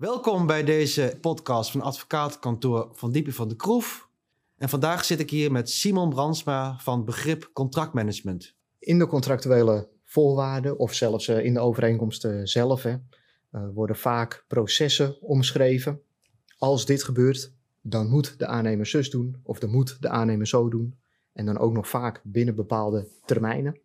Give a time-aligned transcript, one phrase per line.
[0.00, 4.08] Welkom bij deze podcast van advocatenkantoor Van Diepen van de Kroef.
[4.56, 8.54] En vandaag zit ik hier met Simon Brandsma van Begrip Contractmanagement.
[8.78, 12.96] In de contractuele voorwaarden of zelfs eh, in de overeenkomsten zelf hè,
[13.50, 16.00] eh, worden vaak processen omschreven.
[16.58, 20.68] Als dit gebeurt, dan moet de aannemer zus doen of dan moet de aannemer zo
[20.68, 20.98] doen.
[21.32, 23.80] En dan ook nog vaak binnen bepaalde termijnen.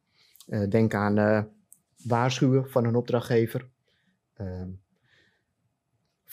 [0.48, 1.50] Uh, denk aan
[2.04, 3.70] waarschuwen van een opdrachtgever.
[4.42, 4.62] Uh,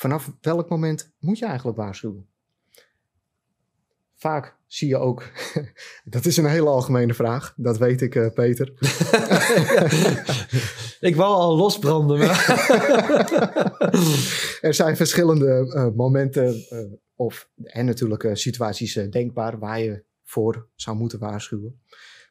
[0.02, 2.26] vanaf welk moment moet je eigenlijk waarschuwen?
[4.14, 5.30] Vaak zie je ook,
[6.14, 8.68] dat is een hele algemene vraag, dat weet ik, uh, Peter.
[11.10, 12.18] ik wou al losbranden.
[12.18, 12.46] Maar
[14.60, 20.96] er zijn verschillende uh, momenten uh, of, en natuurlijk situaties denkbaar waar je voor zou
[20.96, 21.80] moeten waarschuwen.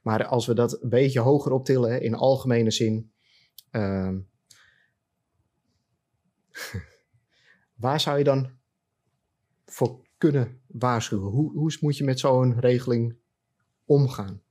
[0.02, 3.11] Maar als we dat een beetje hoger optillen, in algemene zin,
[3.72, 4.17] ehm,
[7.81, 8.49] waar zou je dan
[9.65, 11.31] voor kunnen waarschuwen?
[11.31, 13.15] Hoe, hoe moet je met zo'n regeling
[13.85, 14.41] omgaan?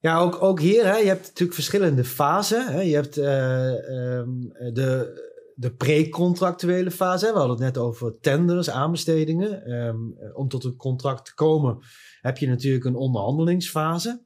[0.00, 2.66] Ja, ook, ook hier, hè, je hebt natuurlijk verschillende fasen.
[2.66, 2.80] Hè.
[2.80, 5.12] Je hebt uh, um, de,
[5.54, 7.26] de pre-contractuele fase.
[7.26, 7.32] Hè.
[7.32, 9.72] We hadden het net over tenders, aanbestedingen.
[9.72, 11.78] Um, om tot een contract te komen
[12.20, 14.22] heb je natuurlijk een onderhandelingsfase.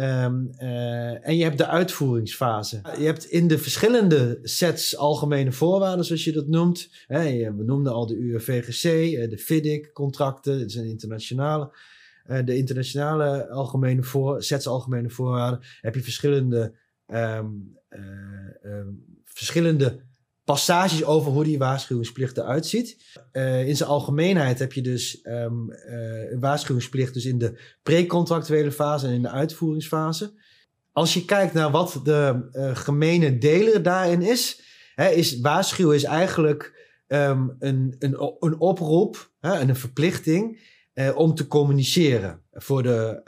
[0.00, 2.80] Um, uh, en je hebt de uitvoeringsfase.
[2.98, 6.90] Je hebt in de verschillende sets algemene voorwaarden, zoals je dat noemt.
[7.06, 8.82] We noemden al de UWVGC,
[9.30, 11.76] de FIDIC-contracten, dat zijn internationale.
[12.26, 15.60] Uh, de internationale algemene voor, sets algemene voorwaarden.
[15.80, 16.74] Heb je verschillende,
[17.06, 17.76] um,
[19.24, 20.00] verschillende
[20.48, 23.18] passages over hoe die waarschuwingsplicht eruit ziet.
[23.32, 28.72] Uh, in zijn algemeenheid heb je dus um, uh, een waarschuwingsplicht dus in de pre-contractuele
[28.72, 30.32] fase en in de uitvoeringsfase.
[30.92, 34.62] Als je kijkt naar wat de uh, gemene deler daarin is,
[34.94, 40.60] hè, is waarschuwen is eigenlijk um, een, een, een oproep en een verplichting
[41.14, 43.22] om te communiceren voor de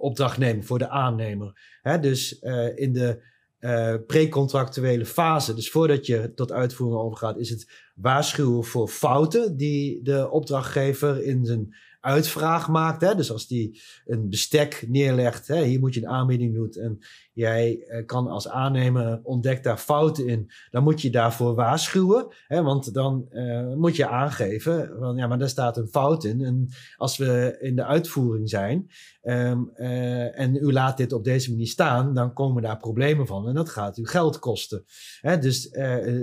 [0.00, 1.78] opdrachtnemer, voor de aannemer.
[1.82, 2.38] Hè, dus
[2.74, 3.22] in de
[3.60, 5.54] uh, precontractuele fase.
[5.54, 11.44] Dus voordat je tot uitvoering overgaat, is het waarschuwen voor fouten die de opdrachtgever in
[11.44, 11.74] zijn
[12.06, 13.00] uitvraag maakt.
[13.00, 13.14] Hè?
[13.14, 16.98] Dus als die een bestek neerlegt, hè, hier moet je een aanbieding doen en
[17.32, 22.26] jij uh, kan als aannemer ontdekt daar fouten in, dan moet je daarvoor waarschuwen.
[22.46, 22.62] Hè?
[22.62, 26.40] Want dan uh, moet je aangeven, van, ja, maar daar staat een fout in.
[26.40, 28.90] En als we in de uitvoering zijn
[29.22, 33.48] um, uh, en u laat dit op deze manier staan, dan komen daar problemen van
[33.48, 34.84] en dat gaat u geld kosten.
[35.20, 35.38] Hè?
[35.38, 35.74] Dus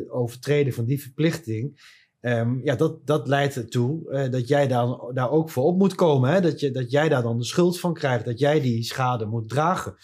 [0.10, 1.80] overtreden van die verplichting
[2.26, 5.96] Um, ja, dat, dat leidt ertoe uh, dat jij daar, daar ook voor op moet
[5.96, 6.30] komen.
[6.30, 6.42] Hè?
[6.42, 9.50] Dat, je, dat jij daar dan de schuld van krijgt, dat jij die schade moet
[9.50, 9.96] dragen.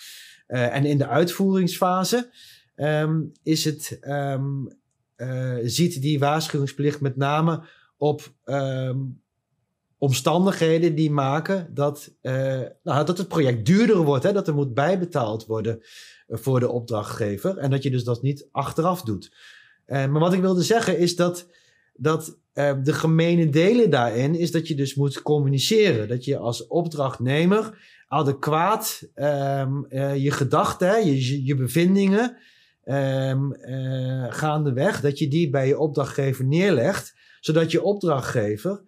[0.47, 2.29] Uh, en in de uitvoeringsfase
[2.75, 4.67] um, is het, um,
[5.17, 7.63] uh, ziet die waarschuwingsplicht met name
[7.97, 8.33] op
[9.97, 12.15] omstandigheden die maken dat,
[12.83, 14.23] nou, dat het project duurder wordt.
[14.23, 14.31] Hè?
[14.31, 15.79] Dat er moet bijbetaald worden
[16.27, 17.57] voor de opdrachtgever.
[17.57, 19.35] En dat je dus dat niet achteraf doet.
[19.85, 21.47] maar wat ik wilde zeggen is dat
[21.99, 26.07] dat uh, de gemene delen daarin is dat je dus moet communiceren.
[26.07, 27.77] Dat je als opdrachtnemer
[28.07, 32.37] adequaat um, je gedachten, je, je bevindingen
[32.85, 38.87] um, uh, gaandeweg, dat je die bij je opdrachtgever neerlegt, zodat je opdrachtgever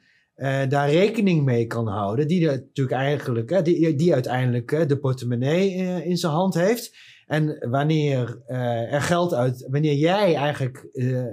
[0.70, 5.74] daar rekening mee kan houden, die natuurlijk eigenlijk, die, die uiteindelijk de portemonnee
[6.04, 6.98] in zijn hand heeft.
[7.26, 8.42] En wanneer
[8.92, 11.26] er geld uit, wanneer jij eigenlijk uh,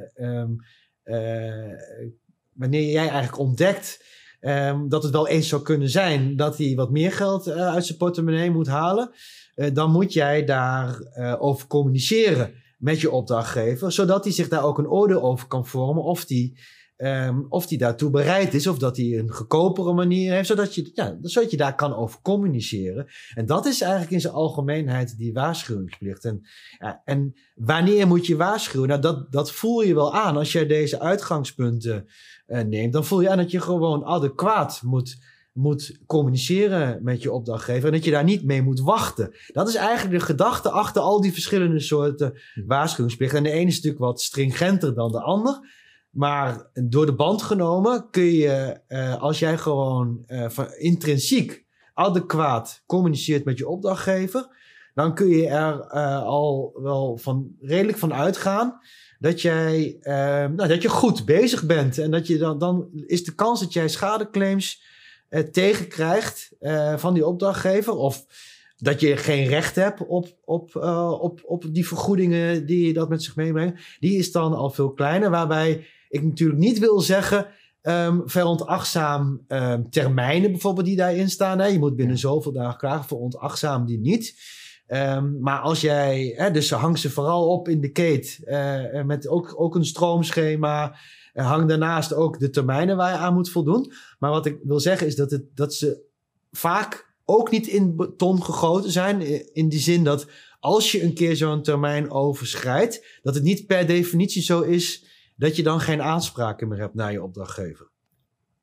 [2.52, 4.04] wanneer jij eigenlijk ontdekt
[4.40, 7.86] um, dat het wel eens zou kunnen zijn dat hij wat meer geld uh, uit
[7.86, 9.10] zijn portemonnee moet halen,
[9.54, 14.78] uh, dan moet jij daarover over communiceren met je opdrachtgever, zodat hij zich daar ook
[14.78, 16.58] een oordeel over kan vormen of die
[17.00, 20.90] Um, of die daartoe bereid is, of dat hij een goedkopere manier heeft, zodat je,
[20.94, 23.06] ja, zodat je daar kan over communiceren.
[23.34, 26.24] En dat is eigenlijk in zijn algemeenheid die waarschuwingsplicht.
[26.24, 26.46] En,
[26.78, 28.88] ja, en wanneer moet je waarschuwen?
[28.88, 30.36] Nou, dat, dat voel je wel aan.
[30.36, 32.06] Als jij deze uitgangspunten
[32.46, 35.18] uh, neemt, dan voel je aan dat je gewoon adequaat moet,
[35.52, 39.34] moet communiceren met je opdrachtgever en dat je daar niet mee moet wachten.
[39.46, 42.66] Dat is eigenlijk de gedachte achter al die verschillende soorten hm.
[42.66, 43.38] waarschuwingsplichten.
[43.38, 45.86] En de ene is natuurlijk wat stringenter dan de ander.
[46.18, 53.44] Maar door de band genomen kun je, uh, als jij gewoon van, intrinsiek adequaat communiceert
[53.44, 54.48] met je opdrachtgever,
[54.94, 58.78] dan kun je er uh, al wel van redelijk van uitgaan
[59.18, 61.98] dat jij nou, dat je goed bezig bent.
[61.98, 64.82] En dat je dan, dan is de kans dat jij schadeclaims
[65.52, 66.52] tegenkrijgt
[66.96, 67.94] van die opdrachtgever.
[67.94, 68.24] Of
[68.76, 70.76] dat je geen recht hebt op, op,
[71.20, 73.82] op, op die vergoedingen die dat met zich meebrengt.
[74.00, 75.30] Die is dan al veel kleiner.
[75.30, 77.46] Waarbij ik natuurlijk niet wil zeggen.
[77.82, 81.58] Um, veronachtzaam um, termijnen bijvoorbeeld die daarin staan.
[81.58, 81.66] Hè?
[81.66, 83.04] Je moet binnen zoveel dagen klagen.
[83.04, 84.34] Veronachtzaam die niet.
[84.86, 88.28] Um, maar als jij, hè, dus hang ze vooral op in de kate.
[88.94, 90.96] Uh, met ook, ook een stroomschema.
[91.34, 93.92] Uh, hang daarnaast ook de termijnen waar je aan moet voldoen.
[94.18, 96.06] Maar wat ik wil zeggen is dat, het, dat ze
[96.50, 99.20] vaak ook niet in beton gegoten zijn.
[99.54, 100.26] In die zin dat
[100.60, 105.06] als je een keer zo'n termijn overschrijdt, dat het niet per definitie zo is
[105.38, 107.88] dat je dan geen aanspraken meer hebt naar je opdrachtgever.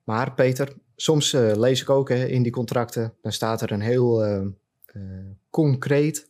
[0.03, 3.81] Maar Peter, soms uh, lees ik ook hè, in die contracten, dan staat er een
[3.81, 4.47] heel uh,
[4.93, 6.27] uh, concreet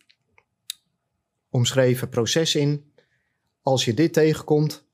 [1.50, 2.92] omschreven proces in.
[3.62, 4.86] Als je dit tegenkomt,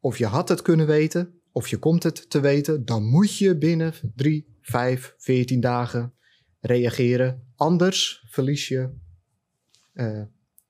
[0.00, 3.56] of je had het kunnen weten, of je komt het te weten, dan moet je
[3.56, 6.14] binnen drie, vijf, veertien dagen
[6.60, 7.52] reageren.
[7.56, 8.90] Anders verlies je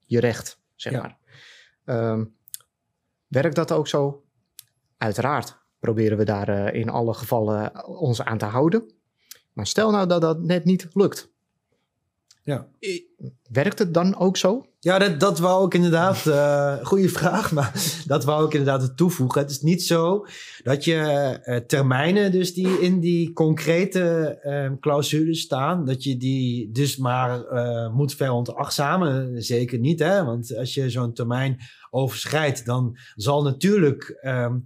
[0.05, 1.01] je recht, zeg ja.
[1.01, 1.17] maar.
[2.11, 2.35] Um,
[3.27, 4.23] werkt dat ook zo?
[5.01, 8.91] Uiteraard proberen we daar uh, in alle gevallen ons aan te houden.
[9.53, 11.29] Maar stel nou dat dat net niet lukt.
[12.43, 12.67] Ja.
[13.49, 14.65] Werkt het dan ook zo?
[14.79, 16.25] Ja, dat, dat wou ik inderdaad.
[16.25, 19.41] Uh, goede vraag, maar dat wou ik inderdaad toevoegen.
[19.41, 20.25] Het is niet zo
[20.63, 26.71] dat je uh, termijnen, dus die in die concrete uh, clausules staan, dat je die
[26.71, 27.43] dus maar
[27.91, 29.43] moet veronachtzamen.
[29.43, 30.23] Zeker niet, hè?
[30.23, 31.57] Want als je zo'n termijn
[31.89, 34.19] overschrijdt, dan zal natuurlijk.
[34.21, 34.63] Um,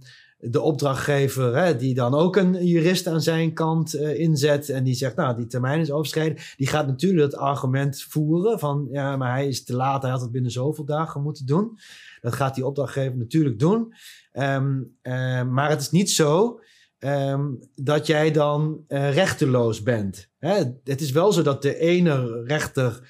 [0.50, 4.94] de opdrachtgever, hè, die dan ook een jurist aan zijn kant uh, inzet en die
[4.94, 9.32] zegt, nou, die termijn is overschreden, die gaat natuurlijk het argument voeren van, ja, maar
[9.32, 11.78] hij is te laat, hij had het binnen zoveel dagen moeten doen.
[12.20, 13.94] Dat gaat die opdrachtgever natuurlijk doen.
[14.32, 16.60] Um, uh, maar het is niet zo
[16.98, 20.28] um, dat jij dan uh, rechteloos bent.
[20.38, 20.54] Hè?
[20.84, 23.08] Het is wel zo dat de ene rechter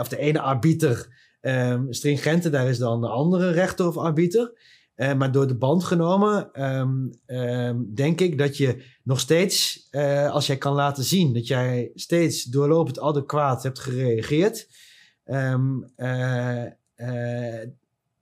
[0.00, 4.52] of de ene arbiter um, stringenter, daar is dan de andere rechter of arbiter.
[4.98, 10.30] Uh, maar door de band genomen, um, um, denk ik dat je nog steeds, uh,
[10.30, 14.68] als jij kan laten zien dat jij steeds doorlopend adequaat hebt gereageerd,
[15.24, 16.62] um, uh,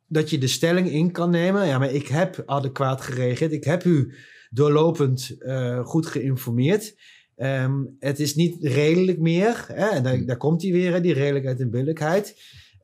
[0.06, 1.67] dat je de stelling in kan nemen.
[1.67, 3.52] Ja, maar ik heb adequaat gereageerd.
[3.52, 4.14] Ik heb u
[4.50, 5.37] doorlopend
[5.82, 6.96] goed geïnformeerd.
[7.99, 9.64] het is niet redelijk meer.
[9.73, 10.00] Hè?
[10.00, 12.34] Daar, daar komt hij weer, hè, die redelijkheid en billijkheid.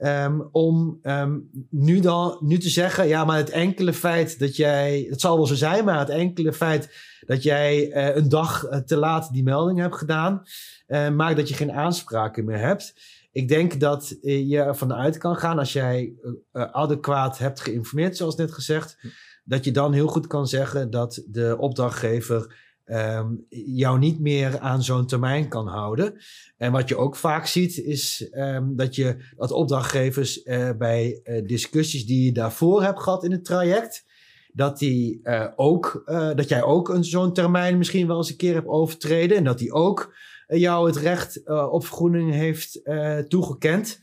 [0.04, 5.06] Um, om um, nu, dan, nu te zeggen, ja, maar het enkele feit dat jij,
[5.10, 6.94] het zal wel zo zijn, maar het enkele feit
[7.26, 10.42] dat jij uh, een dag uh, te laat die melding hebt gedaan,
[10.88, 12.94] uh, maakt dat je geen aanspraken meer hebt.
[13.32, 16.12] Ik denk dat je ervan uit kan gaan, als jij
[16.52, 18.98] adequaat hebt geïnformeerd, zoals net gezegd,
[19.44, 22.54] dat je dan heel goed kan zeggen dat de opdrachtgever
[22.86, 26.14] um, jou niet meer aan zo'n termijn kan houden.
[26.56, 31.46] En wat je ook vaak ziet, is um, dat je dat opdrachtgevers uh, bij uh,
[31.46, 34.04] discussies die je daarvoor hebt gehad in het traject,
[34.52, 36.02] dat, die, uh, ook,
[36.36, 39.36] dat jij ook zo'n termijn misschien wel eens een keer hebt overtreden.
[39.36, 40.14] En dat die ook
[40.46, 42.80] jou het recht op vergroening heeft
[43.28, 44.00] toegekend.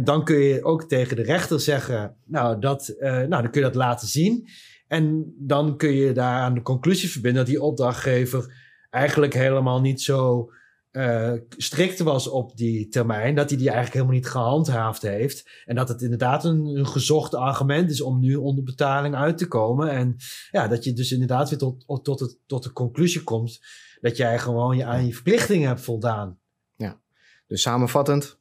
[0.00, 3.74] dan kun je ook tegen de rechter zeggen, nou, dat, nou, dan kun je dat
[3.74, 4.48] laten zien.
[4.90, 8.54] En dan kun je daar aan de conclusie verbinden dat die opdrachtgever
[8.90, 10.50] eigenlijk helemaal niet zo
[10.92, 13.34] uh, strikt was op die termijn.
[13.34, 15.50] Dat hij die eigenlijk helemaal niet gehandhaafd heeft.
[15.64, 19.48] En dat het inderdaad een, een gezocht argument is om nu onder betaling uit te
[19.48, 19.90] komen.
[19.90, 20.16] En
[20.50, 23.60] ja, dat je dus inderdaad weer tot, tot, het, tot de conclusie komt
[24.00, 26.38] dat jij gewoon je aan je verplichtingen hebt voldaan.
[26.76, 27.00] Ja,
[27.46, 28.38] dus samenvattend.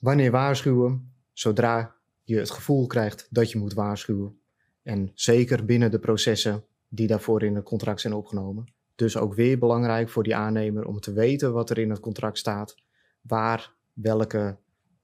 [0.00, 1.12] Wanneer waarschuwen?
[1.32, 4.44] Zodra je het gevoel krijgt dat je moet waarschuwen.
[4.86, 8.72] En zeker binnen de processen die daarvoor in het contract zijn opgenomen.
[8.94, 12.38] Dus ook weer belangrijk voor die aannemer om te weten wat er in het contract
[12.38, 12.74] staat,
[13.20, 14.56] waar welke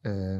[0.02, 0.38] uh,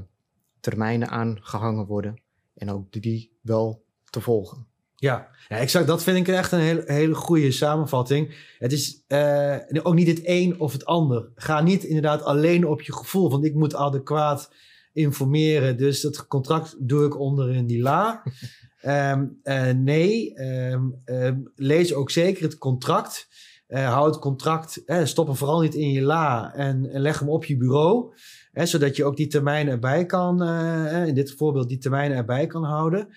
[0.60, 2.20] termijnen aan gehangen worden
[2.54, 4.66] en ook die wel te volgen.
[4.96, 5.86] Ja, exact.
[5.86, 8.34] Dat vind ik echt een hele, hele goede samenvatting.
[8.58, 11.30] Het is uh, ook niet het een of het ander.
[11.34, 14.50] Ga niet inderdaad alleen op je gevoel, want ik moet adequaat
[14.92, 15.76] informeren.
[15.76, 18.22] Dus dat contract doe ik onder in die la.
[18.86, 23.28] Um, uh, nee, um, um, lees ook zeker het contract.
[23.68, 27.44] Uh, hou het contract, stop hem vooral niet in je la en, leg hem op
[27.44, 28.14] je bureau.
[28.52, 32.64] zodat je ook die termijnen erbij kan, uh, in dit voorbeeld die termijnen erbij kan
[32.64, 33.08] houden.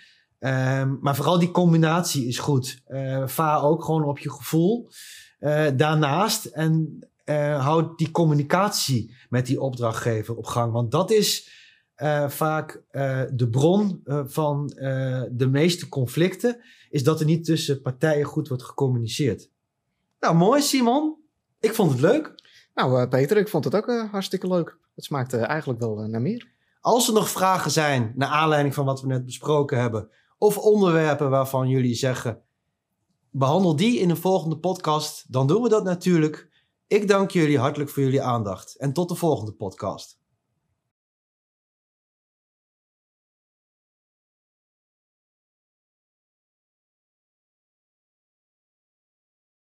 [1.02, 2.82] maar vooral die combinatie is goed.
[3.26, 4.90] vaar ook gewoon op je gevoel.
[5.76, 7.00] daarnaast en
[7.58, 10.72] houd die communicatie met die opdrachtgever op gang.
[10.72, 11.50] Want dat is
[11.98, 14.68] uh, vaak uh, de bron uh, van
[15.32, 19.50] de meeste conflicten, is dat er niet tussen partijen goed wordt gecommuniceerd.
[20.20, 21.18] Nou, mooi Simon.
[21.60, 22.36] Ik vond het leuk.
[22.74, 24.78] Nou, eh, Peter, ik vond het ook eh, hartstikke leuk.
[24.96, 26.54] Het smaakte eigenlijk wel eh, naar meer.
[26.82, 31.30] Als er nog vragen zijn naar aanleiding van wat we net besproken hebben, of onderwerpen
[31.30, 32.42] waarvan jullie zeggen,
[33.32, 36.50] behandel die in een volgende podcast, dan doen we dat natuurlijk.
[36.88, 40.20] Ik dank jullie hartelijk voor jullie aandacht en tot de volgende podcast.